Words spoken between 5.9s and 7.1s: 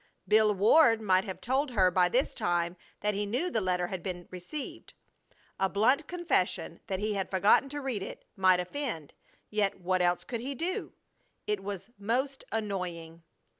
confession that